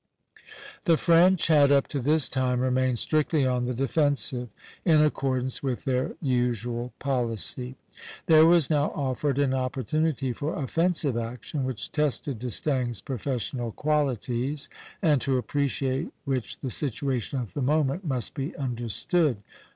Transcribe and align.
The 0.85 0.97
French 0.97 1.45
had 1.45 1.71
up 1.71 1.87
to 1.89 1.99
this 1.99 2.27
time 2.27 2.59
remained 2.61 2.97
strictly 2.97 3.45
on 3.45 3.65
the 3.65 3.73
defensive, 3.75 4.49
in 4.83 4.99
accordance 4.99 5.61
with 5.61 5.85
their 5.85 6.15
usual 6.19 6.91
policy. 6.97 7.75
There 8.25 8.47
was 8.47 8.67
now 8.67 8.85
offered 8.95 9.37
an 9.37 9.53
opportunity 9.53 10.33
for 10.33 10.55
offensive 10.55 11.17
action 11.17 11.65
which 11.65 11.91
tested 11.91 12.39
D'Estaing's 12.39 12.99
professional 13.01 13.71
qualities, 13.73 14.69
and 15.03 15.21
to 15.21 15.37
appreciate 15.37 16.11
which 16.25 16.57
the 16.61 16.71
situation 16.71 17.39
at 17.39 17.49
the 17.49 17.61
moment 17.61 18.03
must 18.03 18.33
be 18.33 18.55
understood. 18.57 19.37